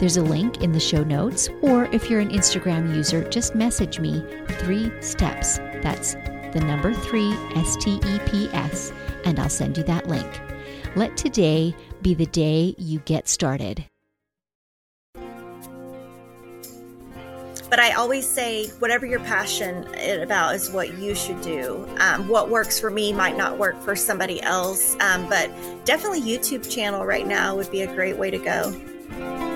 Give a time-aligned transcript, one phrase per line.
[0.00, 4.00] there's a link in the show notes, or if you're an Instagram user, just message
[4.00, 5.58] me three steps.
[5.82, 6.14] That's
[6.54, 8.92] the number three, S T E P S,
[9.26, 10.40] and I'll send you that link.
[10.96, 13.84] Let today be the day you get started.
[17.68, 21.86] But I always say, whatever you're passionate about is what you should do.
[22.00, 25.50] Um, what works for me might not work for somebody else, um, but
[25.84, 29.49] definitely YouTube channel right now would be a great way to go.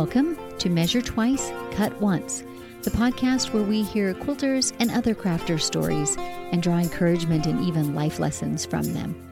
[0.00, 2.42] Welcome to Measure Twice, Cut Once,
[2.84, 7.94] the podcast where we hear quilters and other crafters' stories and draw encouragement and even
[7.94, 9.30] life lessons from them.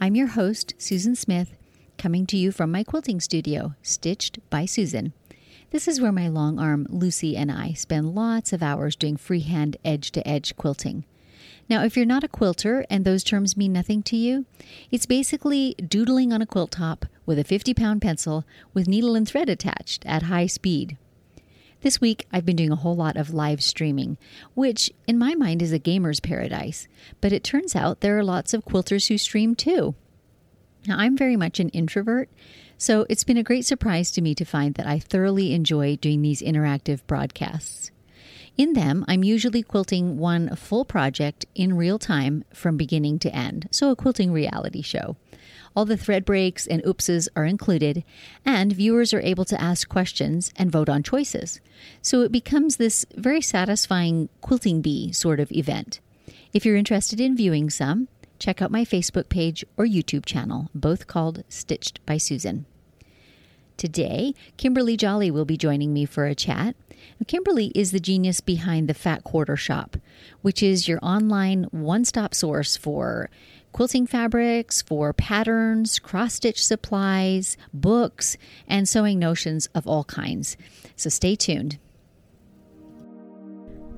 [0.00, 1.54] I'm your host, Susan Smith,
[1.98, 5.12] coming to you from my quilting studio, Stitched by Susan.
[5.72, 9.76] This is where my long arm Lucy and I spend lots of hours doing freehand
[9.84, 11.04] edge to edge quilting.
[11.68, 14.46] Now, if you're not a quilter and those terms mean nothing to you,
[14.90, 19.28] it's basically doodling on a quilt top with a 50 pound pencil with needle and
[19.28, 20.96] thread attached at high speed.
[21.82, 24.16] This week, I've been doing a whole lot of live streaming,
[24.54, 26.88] which in my mind is a gamer's paradise,
[27.20, 29.94] but it turns out there are lots of quilters who stream too.
[30.86, 32.30] Now, I'm very much an introvert,
[32.78, 36.22] so it's been a great surprise to me to find that I thoroughly enjoy doing
[36.22, 37.90] these interactive broadcasts.
[38.58, 43.68] In them, I'm usually quilting one full project in real time from beginning to end,
[43.70, 45.16] so a quilting reality show.
[45.76, 48.02] All the thread breaks and oopses are included,
[48.44, 51.60] and viewers are able to ask questions and vote on choices.
[52.02, 56.00] So it becomes this very satisfying quilting bee sort of event.
[56.52, 58.08] If you're interested in viewing some,
[58.40, 62.66] check out my Facebook page or YouTube channel, both called Stitched by Susan.
[63.78, 66.74] Today, Kimberly Jolly will be joining me for a chat.
[67.28, 69.96] Kimberly is the genius behind the Fat Quarter Shop,
[70.42, 73.30] which is your online one stop source for
[73.70, 80.56] quilting fabrics, for patterns, cross stitch supplies, books, and sewing notions of all kinds.
[80.96, 81.78] So stay tuned.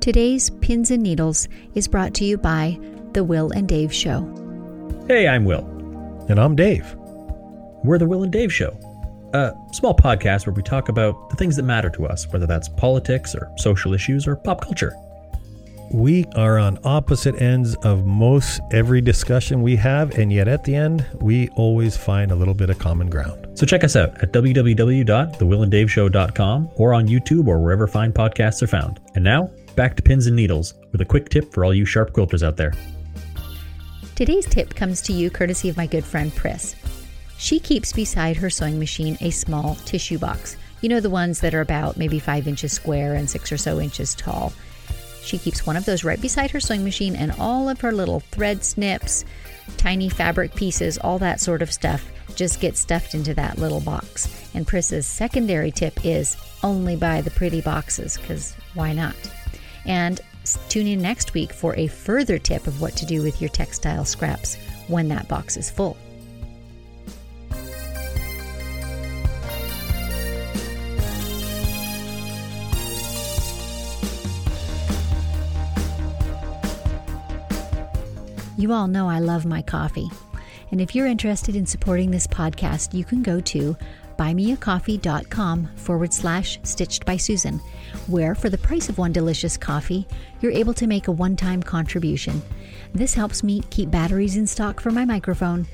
[0.01, 2.79] Today's Pins and Needles is brought to you by
[3.15, 4.27] The Will and Dave Show.
[5.09, 5.65] Hey, I'm Will.
[6.29, 6.95] And I'm Dave.
[7.83, 8.79] We're The Will and Dave Show,
[9.33, 12.69] a small podcast where we talk about the things that matter to us, whether that's
[12.69, 14.95] politics or social issues or pop culture.
[15.93, 20.77] We are on opposite ends of most every discussion we have, and yet at the
[20.77, 23.59] end, we always find a little bit of common ground.
[23.59, 29.01] So check us out at www.thewillanddaveshow.com or on YouTube or wherever fine podcasts are found.
[29.17, 32.13] And now, back to pins and needles with a quick tip for all you sharp
[32.13, 32.73] quilters out there.
[34.15, 36.77] Today's tip comes to you courtesy of my good friend Pris.
[37.41, 40.59] She keeps beside her sewing machine a small tissue box.
[40.83, 43.81] You know, the ones that are about maybe five inches square and six or so
[43.81, 44.53] inches tall.
[45.23, 48.21] She keeps one of those right beside her sewing machine, and all of her little
[48.21, 49.25] thread snips,
[49.79, 54.29] tiny fabric pieces, all that sort of stuff just gets stuffed into that little box.
[54.53, 59.17] And Pris's secondary tip is only buy the pretty boxes, because why not?
[59.87, 60.21] And
[60.69, 64.05] tune in next week for a further tip of what to do with your textile
[64.05, 64.57] scraps
[64.89, 65.97] when that box is full.
[78.81, 80.11] All know I love my coffee.
[80.71, 83.77] And if you're interested in supporting this podcast, you can go to
[84.17, 87.59] buymeacoffee.com forward slash stitched by Susan,
[88.07, 90.09] where for the price of one delicious coffee,
[90.41, 92.41] you're able to make a one time contribution.
[92.95, 95.67] This helps me keep batteries in stock for my microphone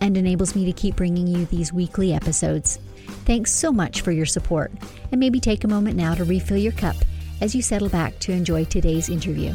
[0.00, 2.78] and enables me to keep bringing you these weekly episodes.
[3.26, 4.72] Thanks so much for your support,
[5.12, 6.96] and maybe take a moment now to refill your cup
[7.42, 9.54] as you settle back to enjoy today's interview.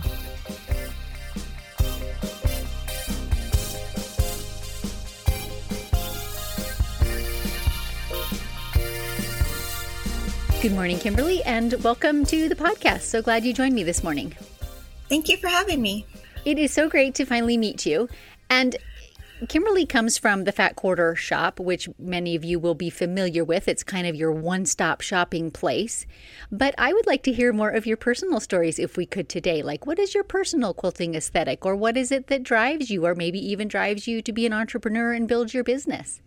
[10.61, 13.03] Good morning, Kimberly, and welcome to the podcast.
[13.03, 14.35] So glad you joined me this morning.
[15.07, 16.05] Thank you for having me.
[16.43, 18.09] It is so great to finally meet you.
[18.49, 18.75] And
[19.47, 23.69] Kimberly comes from the Fat Quarter shop, which many of you will be familiar with.
[23.69, 26.05] It's kind of your one stop shopping place.
[26.51, 29.61] But I would like to hear more of your personal stories if we could today.
[29.61, 33.15] Like, what is your personal quilting aesthetic, or what is it that drives you, or
[33.15, 36.19] maybe even drives you to be an entrepreneur and build your business?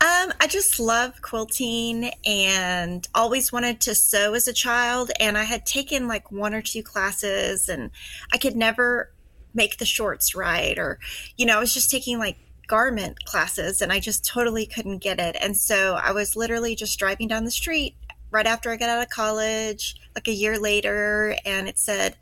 [0.00, 5.10] Um, I just love quilting and always wanted to sew as a child.
[5.20, 7.90] And I had taken like one or two classes and
[8.32, 9.12] I could never
[9.54, 10.78] make the shorts right.
[10.78, 10.98] Or,
[11.36, 12.36] you know, I was just taking like
[12.66, 15.36] garment classes and I just totally couldn't get it.
[15.40, 17.96] And so I was literally just driving down the street
[18.30, 22.16] right after I got out of college, like a year later, and it said,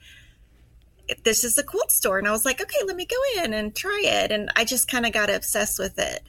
[1.25, 2.19] This is a quilt store.
[2.19, 4.31] And I was like, Okay, let me go in and try it.
[4.31, 6.23] And I just kind of got obsessed with it.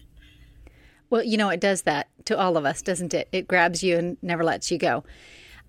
[1.15, 3.29] Well, you know, it does that to all of us, doesn't it?
[3.31, 5.05] It grabs you and never lets you go.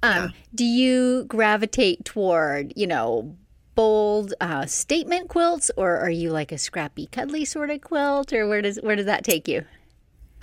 [0.03, 0.29] Um, yeah.
[0.57, 3.37] Do you gravitate toward, you know,
[3.77, 8.49] bold uh, statement quilts, or are you like a scrappy, cuddly sort of quilt, or
[8.49, 9.65] where does where does that take you?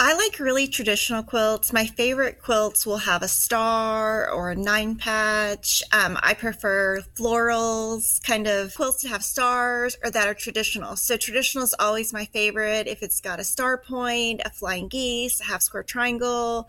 [0.05, 1.71] I like really traditional quilts.
[1.71, 5.81] My favorite quilts will have a star or a nine patch.
[5.93, 10.97] Um, I prefer florals, kind of quilts that have stars or that are traditional.
[10.97, 12.85] So traditional is always my favorite.
[12.87, 16.67] If it's got a star point, a flying geese, a half square triangle.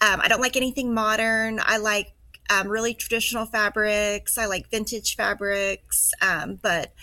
[0.00, 1.60] Um, I don't like anything modern.
[1.62, 2.14] I like
[2.48, 4.38] um, really traditional fabrics.
[4.38, 6.94] I like vintage fabrics, um, but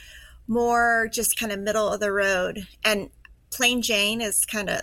[0.47, 2.65] more just kind of middle of the road.
[2.83, 3.11] And
[3.51, 4.81] plain Jane is kind of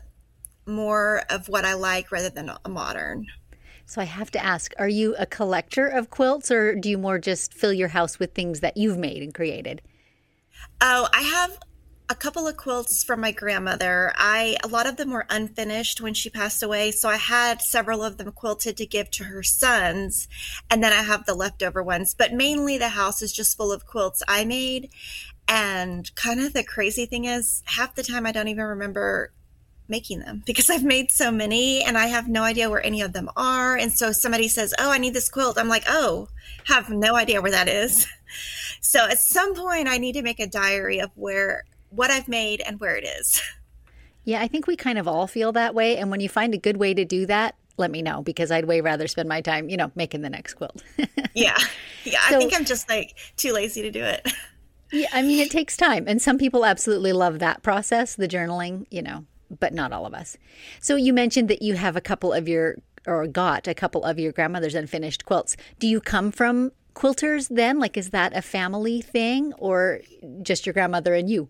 [0.66, 3.26] more of what I like rather than a modern.
[3.86, 7.18] So I have to ask, are you a collector of quilts or do you more
[7.18, 9.82] just fill your house with things that you've made and created?
[10.80, 11.58] Oh, I have
[12.08, 14.12] a couple of quilts from my grandmother.
[14.16, 18.02] I a lot of them were unfinished when she passed away, so I had several
[18.02, 20.26] of them quilted to give to her sons,
[20.68, 22.14] and then I have the leftover ones.
[22.14, 24.90] But mainly the house is just full of quilts I made.
[25.46, 29.32] And kind of the crazy thing is, half the time I don't even remember
[29.90, 33.12] making them because I've made so many and I have no idea where any of
[33.12, 33.76] them are.
[33.76, 35.58] And so somebody says, Oh, I need this quilt.
[35.58, 36.28] I'm like, Oh,
[36.66, 38.06] have no idea where that is.
[38.82, 42.62] So at some point, I need to make a diary of where what I've made
[42.62, 43.42] and where it is.
[44.24, 45.96] Yeah, I think we kind of all feel that way.
[45.96, 48.66] And when you find a good way to do that, let me know because I'd
[48.66, 50.82] way rather spend my time, you know, making the next quilt.
[51.34, 51.56] yeah.
[52.04, 52.20] Yeah.
[52.28, 54.30] So, I think I'm just like too lazy to do it.
[54.92, 55.08] Yeah.
[55.12, 56.04] I mean, it takes time.
[56.06, 59.24] And some people absolutely love that process, the journaling, you know,
[59.58, 60.36] but not all of us.
[60.80, 62.76] So you mentioned that you have a couple of your,
[63.06, 65.56] or got a couple of your grandmother's unfinished quilts.
[65.78, 67.78] Do you come from quilters then?
[67.78, 70.00] Like, is that a family thing or
[70.42, 71.48] just your grandmother and you?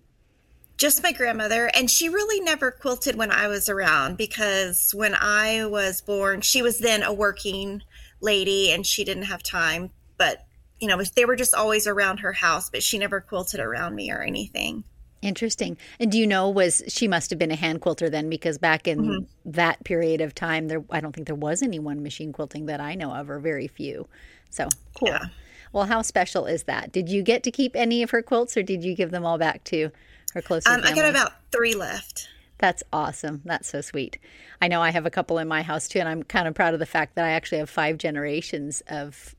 [0.77, 1.71] Just my grandmother.
[1.75, 6.63] And she really never quilted when I was around because when I was born, she
[6.63, 7.83] was then a working
[8.23, 9.91] lady and she didn't have time.
[10.17, 10.47] But,
[10.79, 14.11] you know, they were just always around her house, but she never quilted around me
[14.11, 14.85] or anything.
[15.23, 15.77] Interesting.
[15.99, 18.89] And do you know was she must have been a hand quilter then because back
[18.89, 19.51] in mm-hmm.
[19.51, 22.95] that period of time there I don't think there was anyone machine quilting that I
[22.95, 24.09] know of or very few.
[24.49, 24.69] So,
[24.99, 25.09] cool.
[25.09, 25.27] Yeah.
[25.73, 26.91] Well, how special is that?
[26.91, 29.39] Did you get to keep any of her quilts or did you give them all
[29.39, 29.91] back to
[30.33, 32.29] her close um, I got about 3 left.
[32.59, 33.43] That's awesome.
[33.45, 34.19] That's so sweet.
[34.61, 36.73] I know I have a couple in my house too and I'm kind of proud
[36.73, 39.35] of the fact that I actually have 5 generations of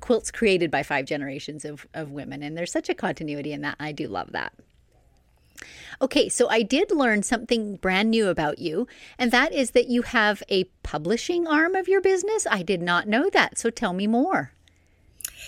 [0.00, 3.76] quilts created by 5 generations of of women and there's such a continuity in that.
[3.80, 4.52] I do love that.
[6.00, 8.86] Okay, so I did learn something brand new about you,
[9.18, 12.46] and that is that you have a publishing arm of your business.
[12.50, 14.52] I did not know that, so tell me more.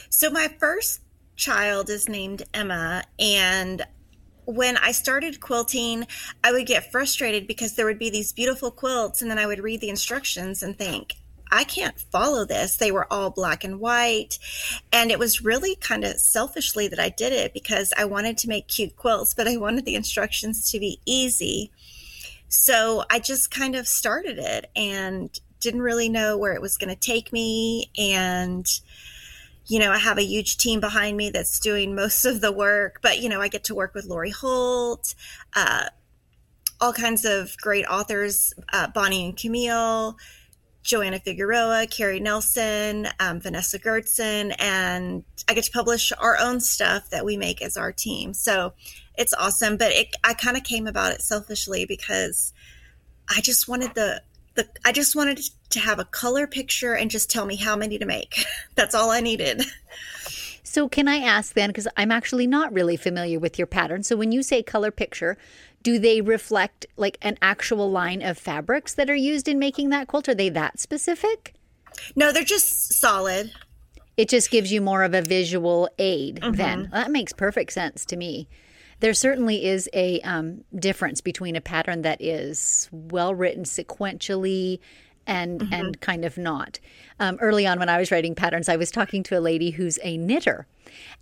[0.08, 1.00] So, my first
[1.36, 3.84] child is named Emma, and
[4.46, 6.06] when I started quilting,
[6.42, 9.60] I would get frustrated because there would be these beautiful quilts, and then I would
[9.60, 11.16] read the instructions and think,
[11.50, 12.76] I can't follow this.
[12.76, 14.38] They were all black and white.
[14.92, 18.48] And it was really kind of selfishly that I did it because I wanted to
[18.48, 21.70] make cute quilts, but I wanted the instructions to be easy.
[22.48, 26.94] So I just kind of started it and didn't really know where it was going
[26.94, 27.90] to take me.
[27.98, 28.66] And,
[29.66, 33.00] you know, I have a huge team behind me that's doing most of the work,
[33.02, 35.14] but, you know, I get to work with Lori Holt,
[35.56, 35.86] uh,
[36.80, 40.16] all kinds of great authors, uh, Bonnie and Camille,
[40.84, 47.08] Joanna Figueroa, Carrie Nelson, um, Vanessa Goertzen, and I get to publish our own stuff
[47.10, 48.34] that we make as our team.
[48.34, 48.74] So
[49.16, 49.78] it's awesome.
[49.78, 52.52] But it, I kind of came about it selfishly because
[53.28, 54.22] I just wanted the
[54.54, 57.98] the I just wanted to have a color picture and just tell me how many
[57.98, 58.44] to make.
[58.74, 59.64] That's all I needed.
[60.62, 64.02] So, can I ask then, because I'm actually not really familiar with your pattern.
[64.02, 65.38] So, when you say color picture,
[65.84, 70.08] do they reflect like an actual line of fabrics that are used in making that
[70.08, 70.28] quilt?
[70.28, 71.54] Are they that specific?
[72.16, 73.52] No, they're just solid.
[74.16, 76.56] It just gives you more of a visual aid mm-hmm.
[76.56, 76.88] then.
[76.90, 78.48] That makes perfect sense to me.
[79.00, 84.78] There certainly is a um, difference between a pattern that is well written sequentially
[85.26, 85.72] and mm-hmm.
[85.72, 86.80] and kind of not.
[87.18, 89.98] Um, early on, when I was writing patterns, I was talking to a lady who's
[90.02, 90.66] a knitter,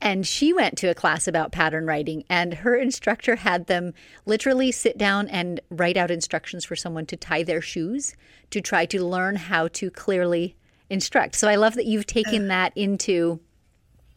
[0.01, 3.95] and she went to a class about pattern writing, and her instructor had them
[4.27, 8.15] literally sit down and write out instructions for someone to tie their shoes
[8.51, 10.57] to try to learn how to clearly
[10.91, 11.35] instruct.
[11.35, 13.41] So I love that you've taken that into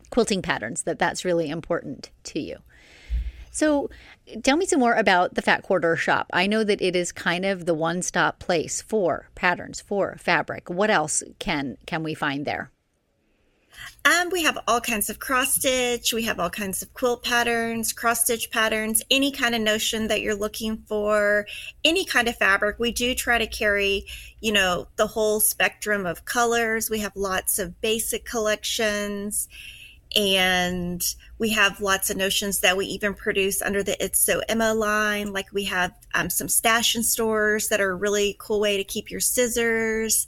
[0.09, 0.83] quilting patterns.
[0.83, 2.57] That that's really important to you.
[3.55, 3.89] So,
[4.43, 6.27] tell me some more about the Fat Quarter Shop.
[6.33, 10.69] I know that it is kind of the one-stop place for patterns, for fabric.
[10.69, 12.69] What else can can we find there?
[14.03, 16.11] Um, we have all kinds of cross stitch.
[16.11, 20.19] We have all kinds of quilt patterns, cross stitch patterns, any kind of notion that
[20.19, 21.47] you're looking for,
[21.85, 22.77] any kind of fabric.
[22.77, 24.05] We do try to carry,
[24.41, 26.89] you know, the whole spectrum of colors.
[26.89, 29.47] We have lots of basic collections
[30.15, 31.03] and
[31.37, 35.33] we have lots of notions that we even produce under the It's Sew Emma line.
[35.33, 38.83] Like we have um, some stash and stores that are a really cool way to
[38.83, 40.27] keep your scissors.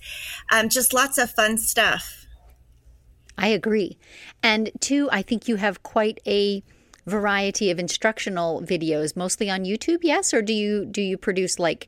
[0.51, 2.25] Um, just lots of fun stuff.
[3.37, 3.97] I agree.
[4.43, 6.63] And two, I think you have quite a
[7.05, 9.99] variety of instructional videos, mostly on YouTube.
[10.01, 11.87] Yes, or do you do you produce like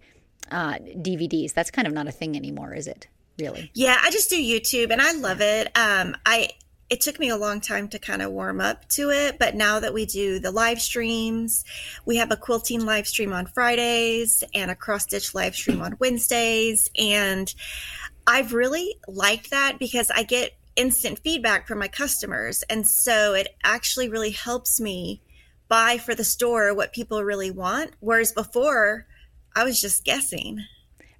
[0.51, 1.53] uh, DVDs?
[1.53, 3.07] That's kind of not a thing anymore, is it?
[3.39, 3.71] Really?
[3.73, 5.67] Yeah, I just do YouTube, and I love it.
[5.77, 6.49] Um, I
[6.89, 9.79] it took me a long time to kind of warm up to it, but now
[9.79, 11.63] that we do the live streams,
[12.05, 15.97] we have a quilting live stream on Fridays and a cross stitch live stream on
[15.99, 16.89] Wednesdays.
[16.97, 17.53] And
[18.25, 22.63] I've really liked that because I get instant feedback from my customers.
[22.69, 25.21] And so it actually really helps me
[25.67, 27.91] buy for the store what people really want.
[27.99, 29.05] Whereas before,
[29.55, 30.65] I was just guessing.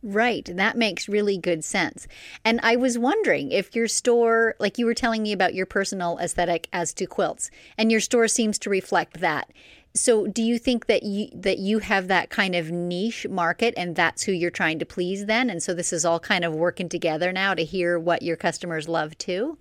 [0.01, 0.50] Right.
[0.56, 2.08] That makes really good sense.
[2.46, 6.18] And I was wondering if your store, like you were telling me about your personal
[6.20, 9.51] aesthetic as to quilts, and your store seems to reflect that.
[9.94, 13.96] So do you think that you that you have that kind of niche market and
[13.96, 15.50] that's who you're trying to please then?
[15.50, 18.88] And so this is all kind of working together now to hear what your customers
[18.88, 19.58] love too?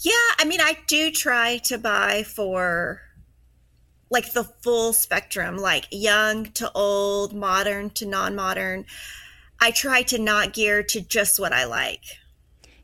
[0.00, 3.02] Yeah, I mean I do try to buy for
[4.10, 8.86] like the full spectrum, like young to old, modern to non modern.
[9.60, 12.02] I try to not gear to just what I like.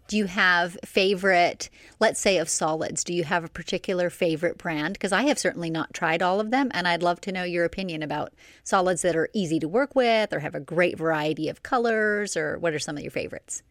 [0.06, 3.04] Do you have favorite, let's say, of solids?
[3.04, 4.94] Do you have a particular favorite brand?
[4.94, 7.64] Because I have certainly not tried all of them, and I'd love to know your
[7.64, 11.62] opinion about solids that are easy to work with or have a great variety of
[11.62, 13.62] colors, or what are some of your favorites?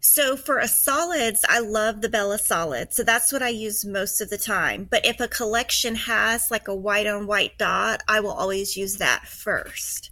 [0.00, 2.92] So for a solids, I love the Bella solid.
[2.92, 4.86] So that's what I use most of the time.
[4.90, 8.98] But if a collection has like a white on white dot, I will always use
[8.98, 10.10] that first.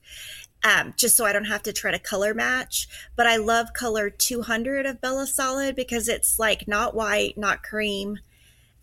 [0.64, 2.88] Um, just so I don't have to try to color match.
[3.14, 8.18] But I love color 200 of Bella Solid because it's like not white, not cream,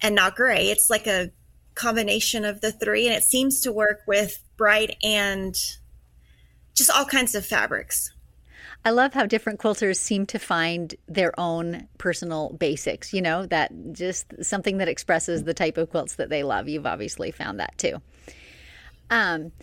[0.02, 0.70] and not gray.
[0.70, 1.32] It's like a
[1.76, 5.56] combination of the three, and it seems to work with bright and
[6.74, 8.13] just all kinds of fabrics.
[8.86, 13.72] I love how different quilters seem to find their own personal basics, you know, that
[13.94, 16.68] just something that expresses the type of quilts that they love.
[16.68, 18.02] You've obviously found that too.
[19.10, 19.54] Um,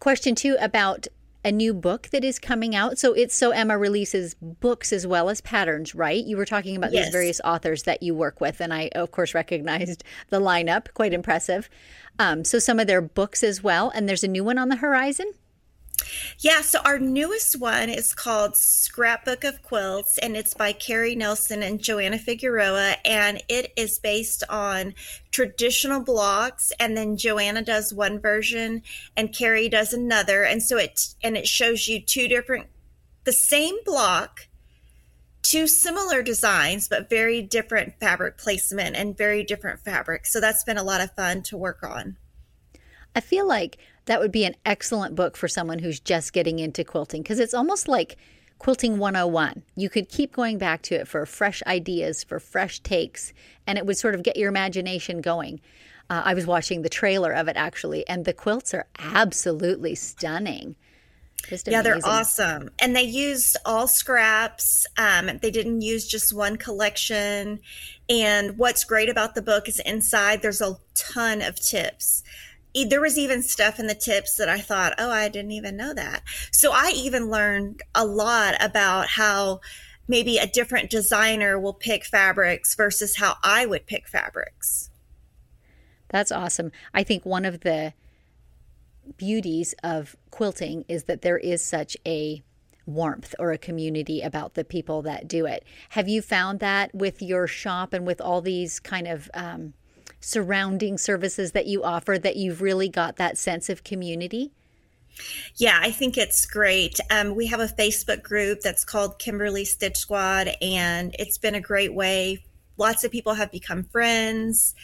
[0.00, 1.06] question two about
[1.44, 2.98] a new book that is coming out.
[2.98, 6.24] So it's Sew Emma releases books as well as patterns, right?
[6.24, 7.06] You were talking about yes.
[7.06, 10.92] these various authors that you work with, and I, of course, recognized the lineup.
[10.94, 11.68] Quite impressive.
[12.18, 14.76] Um, so some of their books as well, and there's a new one on the
[14.76, 15.30] horizon.
[16.38, 21.62] Yeah, so our newest one is called Scrapbook of Quilts, and it's by Carrie Nelson
[21.62, 24.94] and Joanna Figueroa, and it is based on
[25.30, 28.82] traditional blocks, and then Joanna does one version,
[29.16, 32.66] and Carrie does another, and so it and it shows you two different,
[33.24, 34.48] the same block,
[35.42, 40.32] two similar designs, but very different fabric placement and very different fabrics.
[40.32, 42.16] So that's been a lot of fun to work on.
[43.14, 46.84] I feel like that would be an excellent book for someone who's just getting into
[46.84, 48.16] quilting because it's almost like
[48.58, 49.62] quilting 101.
[49.76, 53.32] You could keep going back to it for fresh ideas, for fresh takes,
[53.66, 55.60] and it would sort of get your imagination going.
[56.10, 60.76] Uh, I was watching the trailer of it actually, and the quilts are absolutely stunning.
[61.66, 62.70] yeah, they're awesome.
[62.78, 64.86] And they used all scraps.
[64.96, 67.60] Um, they didn't use just one collection.
[68.08, 72.22] And what's great about the book is inside there's a ton of tips
[72.82, 75.94] there was even stuff in the tips that I thought, oh, I didn't even know
[75.94, 76.22] that.
[76.50, 79.60] So I even learned a lot about how
[80.08, 84.90] maybe a different designer will pick fabrics versus how I would pick fabrics.
[86.08, 86.72] That's awesome.
[86.92, 87.94] I think one of the
[89.16, 92.42] beauties of quilting is that there is such a
[92.86, 95.64] warmth or a community about the people that do it.
[95.90, 99.74] Have you found that with your shop and with all these kind of um,
[100.24, 104.50] surrounding services that you offer that you've really got that sense of community?
[105.56, 106.98] Yeah, I think it's great.
[107.10, 111.60] Um, we have a Facebook group that's called Kimberly Stitch Squad, and it's been a
[111.60, 112.44] great way.
[112.76, 114.74] Lots of people have become friends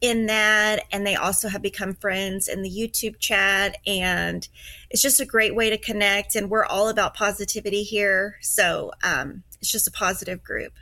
[0.00, 3.76] in that, and they also have become friends in the YouTube chat.
[3.86, 4.46] And
[4.90, 6.36] it's just a great way to connect.
[6.36, 8.36] And we're all about positivity here.
[8.42, 10.72] So um, it's just a positive group.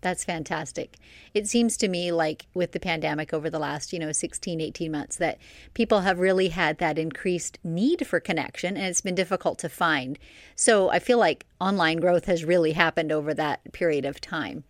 [0.00, 0.96] That's fantastic.
[1.34, 4.90] It seems to me like with the pandemic over the last, you know, 16, 18
[4.90, 5.38] months that
[5.74, 10.18] people have really had that increased need for connection and it's been difficult to find.
[10.56, 14.64] So I feel like online growth has really happened over that period of time.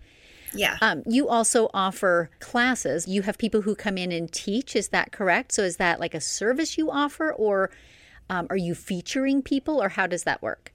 [0.53, 0.79] Yeah.
[0.81, 3.07] Um, you also offer classes.
[3.07, 4.75] You have people who come in and teach.
[4.75, 5.53] Is that correct?
[5.53, 7.71] So is that like a service you offer or
[8.29, 10.73] um, are you featuring people or how does that work?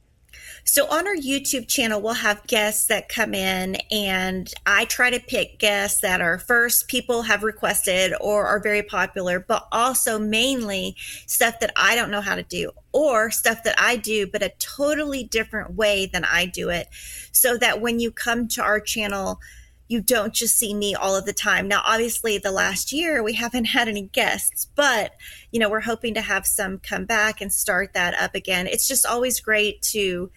[0.63, 5.19] So on our YouTube channel, we'll have guests that come in, and I try to
[5.19, 10.95] pick guests that are first people have requested or are very popular, but also mainly
[11.27, 14.53] stuff that I don't know how to do or stuff that I do, but a
[14.57, 16.87] totally different way than I do it.
[17.31, 19.39] So that when you come to our channel,
[19.87, 21.67] you don't just see me all of the time.
[21.67, 25.13] Now, obviously, the last year we haven't had any guests, but
[25.51, 28.67] you know, we're hoping to have some come back and start that up again.
[28.67, 30.31] It's just always great to,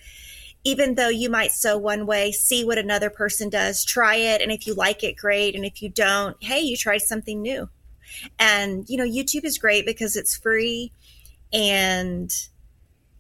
[0.64, 4.42] even though you might sew one way, see what another person does, try it.
[4.42, 5.54] And if you like it, great.
[5.54, 7.68] And if you don't, hey, you tried something new.
[8.38, 10.92] And, you know, YouTube is great because it's free
[11.52, 12.30] and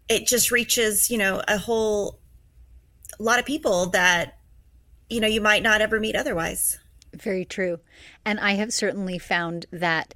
[0.08, 2.18] it just reaches, you know, a whole
[3.18, 4.37] lot of people that
[5.08, 6.78] you know you might not ever meet otherwise.
[7.14, 7.80] Very true.
[8.24, 10.14] And i have certainly found that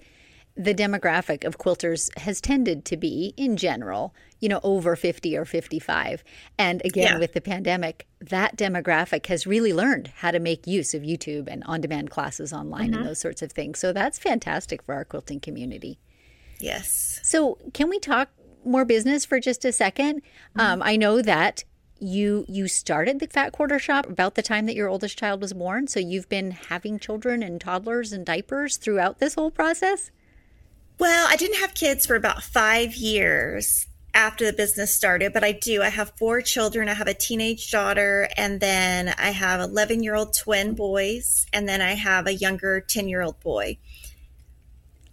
[0.57, 5.45] the demographic of quilters has tended to be in general you know over 50 or
[5.45, 6.23] 55
[6.59, 7.19] and again yeah.
[7.19, 11.65] with the pandemic that demographic has really learned how to make use of youtube and
[11.65, 12.99] on-demand classes online mm-hmm.
[12.99, 13.79] and those sorts of things.
[13.79, 15.99] So that's fantastic for our quilting community.
[16.59, 17.21] Yes.
[17.23, 18.29] So can we talk
[18.65, 20.61] more business for just a 2nd mm-hmm.
[20.61, 21.65] um, i know that
[22.03, 25.53] you you started the fat quarter shop about the time that your oldest child was
[25.53, 30.11] born so you've been having children and toddlers and diapers throughout this whole process?
[30.99, 35.53] Well i didn't have kids for about five years after the business started but i
[35.53, 35.81] do.
[35.83, 36.89] I have four children.
[36.89, 41.69] I have a teenage daughter and then i have 11 year old twin boys and
[41.69, 43.79] then i have a younger 10 year old boy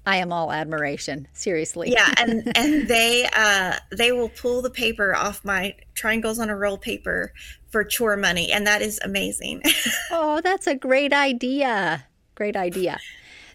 [0.10, 1.92] I am all admiration, seriously.
[1.92, 6.56] Yeah, and and they uh they will pull the paper off my triangles on a
[6.56, 7.32] roll paper
[7.70, 9.62] for chore money, and that is amazing.
[10.12, 12.08] oh, that's a great idea.
[12.34, 12.98] Great idea.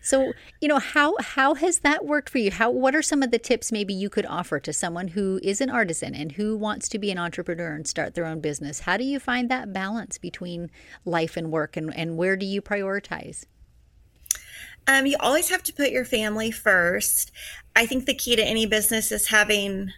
[0.00, 2.52] So, you know, how how has that worked for you?
[2.52, 5.60] How what are some of the tips maybe you could offer to someone who is
[5.60, 8.80] an artisan and who wants to be an entrepreneur and start their own business?
[8.80, 10.70] How do you find that balance between
[11.04, 13.46] life and work and, and where do you prioritize?
[14.86, 17.32] Um, you always have to put your family first.
[17.74, 19.90] I think the key to any business is having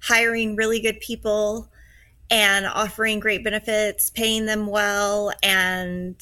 [0.00, 1.68] hiring really good people
[2.30, 5.32] and offering great benefits, paying them well.
[5.42, 6.16] And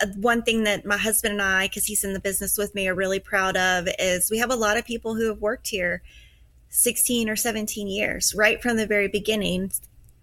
[0.00, 2.88] uh, one thing that my husband and I, because he's in the business with me,
[2.88, 6.02] are really proud of is we have a lot of people who have worked here
[6.68, 9.72] 16 or 17 years, right from the very beginning.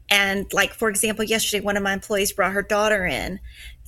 [0.09, 3.39] And, like, for example, yesterday, one of my employees brought her daughter in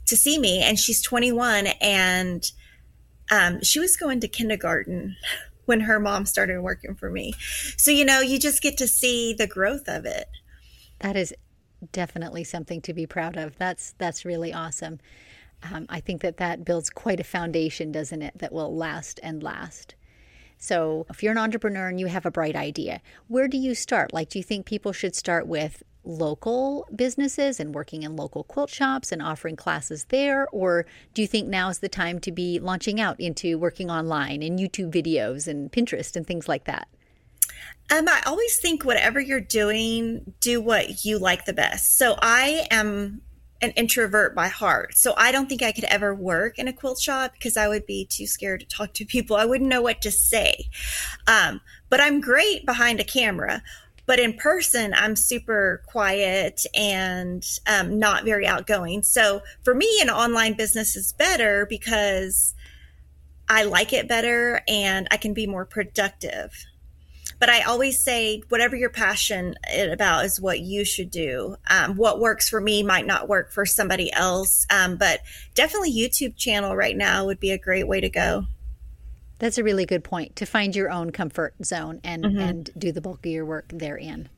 [0.07, 1.67] to see me, and she's 21.
[1.79, 2.51] And
[3.31, 5.15] um, she was going to kindergarten
[5.65, 7.33] when her mom started working for me.
[7.77, 10.27] So, you know, you just get to see the growth of it.
[10.99, 11.33] That is
[11.91, 13.57] definitely something to be proud of.
[13.57, 14.99] That's that's really awesome.
[15.71, 19.41] Um, I think that that builds quite a foundation, doesn't it, that will last and
[19.41, 19.95] last.
[20.57, 24.13] So, if you're an entrepreneur and you have a bright idea, where do you start?
[24.13, 28.69] Like, do you think people should start with local businesses and working in local quilt
[28.69, 30.47] shops and offering classes there?
[30.51, 34.43] Or do you think now is the time to be launching out into working online
[34.43, 36.87] and YouTube videos and Pinterest and things like that?
[37.91, 41.97] Um, I always think whatever you're doing, do what you like the best.
[41.97, 43.21] So I am
[43.61, 44.97] an introvert by heart.
[44.97, 47.85] So I don't think I could ever work in a quilt shop because I would
[47.85, 49.35] be too scared to talk to people.
[49.35, 50.65] I wouldn't know what to say.
[51.27, 53.63] Um, but I'm great behind a camera.
[54.05, 59.03] But in person, I'm super quiet and um, not very outgoing.
[59.03, 62.53] So for me, an online business is better because
[63.49, 66.65] I like it better and I can be more productive.
[67.39, 69.57] But I always say, whatever you're passionate
[69.91, 71.57] about is what you should do.
[71.69, 74.65] Um, what works for me might not work for somebody else.
[74.69, 75.19] Um, but
[75.53, 78.45] definitely, YouTube channel right now would be a great way to go.
[79.39, 82.39] That's a really good point to find your own comfort zone and, mm-hmm.
[82.39, 84.29] and do the bulk of your work therein.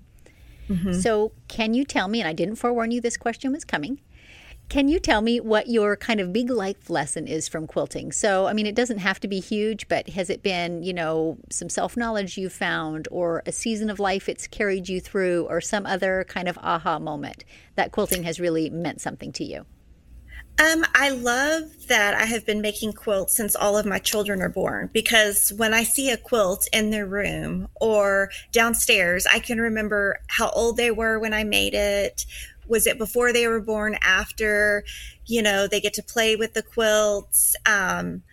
[0.70, 0.94] Mm-hmm.
[0.94, 4.02] So, can you tell me, and I didn't forewarn you this question was coming,
[4.70, 8.12] Can you tell me what your kind of big life lesson is from quilting?
[8.12, 11.38] So, I mean, it doesn't have to be huge, but has it been, you know,
[11.50, 15.62] some self knowledge you found, or a season of life it's carried you through, or
[15.62, 19.66] some other kind of aha moment that quilting has really meant something to you?
[20.60, 24.50] Um, I love that I have been making quilts since all of my children are
[24.50, 30.20] born because when I see a quilt in their room or downstairs, I can remember
[30.28, 32.26] how old they were when I made it,
[32.68, 34.84] was it before they were born after
[35.28, 37.56] you know they get to play with the quilts?
[37.66, 38.24] Um,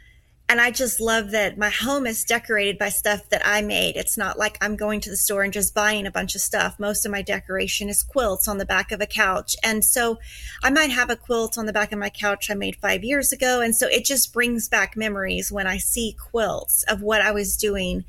[0.48, 3.96] and i just love that my home is decorated by stuff that i made.
[3.96, 6.78] It's not like i'm going to the store and just buying a bunch of stuff.
[6.78, 9.56] Most of my decoration is quilts on the back of a couch.
[9.62, 10.18] And so
[10.62, 13.32] i might have a quilt on the back of my couch i made five years
[13.32, 13.60] ago.
[13.60, 17.56] And so it just brings back memories when i see quilts of what i was
[17.56, 18.04] doing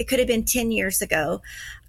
[0.00, 1.40] it could have been 10 years ago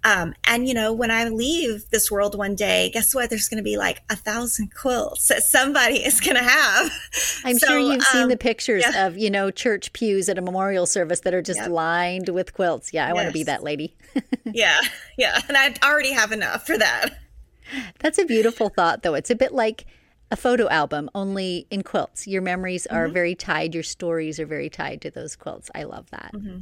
[0.04, 3.30] um, and you know, when I leave this world one day, guess what?
[3.30, 6.92] There's going to be like a thousand quilts that somebody is going to have.
[7.44, 9.06] I'm so, sure you've um, seen the pictures yeah.
[9.06, 11.70] of you know church pews at a memorial service that are just yep.
[11.70, 12.92] lined with quilts.
[12.92, 13.14] Yeah, I yes.
[13.14, 13.96] want to be that lady.
[14.44, 14.80] yeah,
[15.16, 17.10] yeah, and I already have enough for that.
[18.00, 19.14] That's a beautiful thought, though.
[19.14, 19.86] It's a bit like
[20.32, 22.26] a photo album, only in quilts.
[22.26, 23.14] Your memories are mm-hmm.
[23.14, 23.72] very tied.
[23.72, 25.70] Your stories are very tied to those quilts.
[25.76, 26.32] I love that.
[26.34, 26.58] Mm-hmm.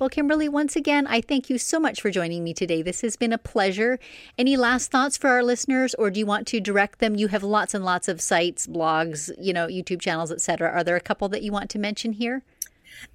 [0.00, 2.80] Well, Kimberly, once again, I thank you so much for joining me today.
[2.80, 3.98] This has been a pleasure.
[4.38, 7.16] Any last thoughts for our listeners, or do you want to direct them?
[7.16, 10.70] You have lots and lots of sites, blogs, you know, YouTube channels, etc.
[10.70, 12.42] Are there a couple that you want to mention here?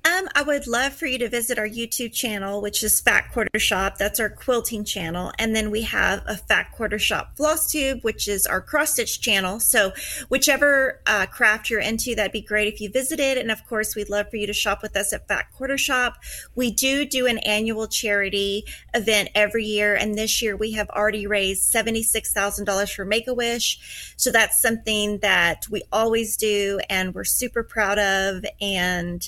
[0.05, 3.57] Um, I would love for you to visit our YouTube channel, which is Fat Quarter
[3.57, 3.97] Shop.
[3.97, 5.31] That's our quilting channel.
[5.39, 9.19] And then we have a Fat Quarter Shop floss tube, which is our cross stitch
[9.19, 9.59] channel.
[9.59, 9.93] So,
[10.29, 13.39] whichever uh, craft you're into, that'd be great if you visited.
[13.39, 16.17] And of course, we'd love for you to shop with us at Fat Quarter Shop.
[16.53, 19.95] We do do an annual charity event every year.
[19.95, 24.13] And this year we have already raised $76,000 for Make a Wish.
[24.17, 28.45] So, that's something that we always do and we're super proud of.
[28.61, 29.27] And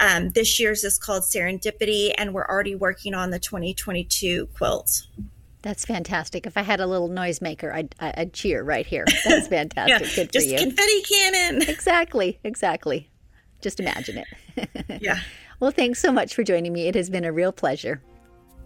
[0.00, 5.08] um, this year's is called Serendipity, and we're already working on the 2022 quilts.
[5.62, 6.46] That's fantastic.
[6.46, 9.06] If I had a little noisemaker, I'd, I'd cheer right here.
[9.24, 9.88] That's fantastic.
[10.00, 10.58] yeah, Good for just you.
[10.58, 11.62] confetti cannon.
[11.68, 12.38] Exactly.
[12.44, 13.10] Exactly.
[13.62, 14.22] Just imagine
[14.56, 14.68] it.
[15.02, 15.20] yeah.
[15.60, 16.86] Well, thanks so much for joining me.
[16.86, 18.02] It has been a real pleasure.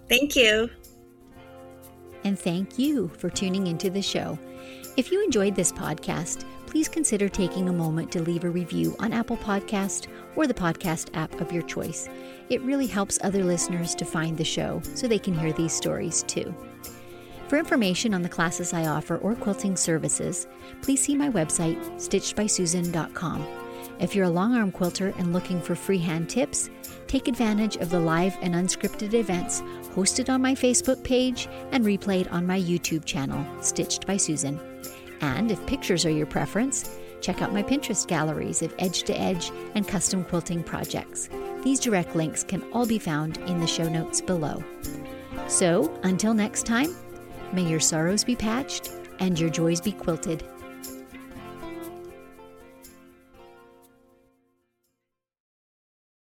[0.09, 0.71] Thank you.
[2.25, 4.37] And thank you for tuning into the show.
[4.97, 9.13] If you enjoyed this podcast, please consider taking a moment to leave a review on
[9.13, 12.09] Apple Podcast or the podcast app of your choice.
[12.49, 16.23] It really helps other listeners to find the show so they can hear these stories
[16.23, 16.55] too.
[17.49, 20.47] For information on the classes I offer or quilting services,
[20.81, 23.47] please see my website, stitchedbysusan.com.
[23.99, 26.71] If you're a long arm quilter and looking for freehand tips,
[27.09, 29.61] take advantage of the live and unscripted events
[29.93, 34.61] hosted on my Facebook page and replayed on my YouTube channel, Stitched by Susan.
[35.21, 39.51] And if pictures are your preference, check out my Pinterest galleries of edge to edge
[39.75, 41.29] and custom quilting projects.
[41.63, 44.63] These direct links can all be found in the show notes below.
[45.49, 46.95] So, until next time,
[47.53, 50.45] may your sorrows be patched and your joys be quilted.